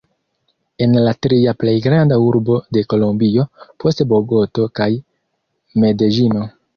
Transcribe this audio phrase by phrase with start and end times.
[0.85, 3.45] En la tria plej granda urbo de Kolombio,
[3.85, 4.89] post Bogoto kaj
[5.85, 6.43] Medeĝino.